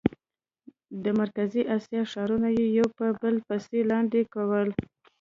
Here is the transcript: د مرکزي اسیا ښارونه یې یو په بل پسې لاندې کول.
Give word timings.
د 1.03 1.05
مرکزي 1.19 1.61
اسیا 1.77 2.01
ښارونه 2.11 2.49
یې 2.57 2.65
یو 2.77 2.87
په 2.97 3.05
بل 3.19 3.35
پسې 3.47 3.79
لاندې 3.91 4.21
کول. 4.33 4.69